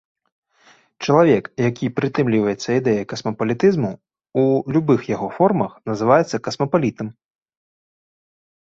[1.07, 4.43] Чалавек, які прытрымліваецца ідэі касмапалітызму ў
[4.77, 7.07] любых яго формах называецца касмапалітам.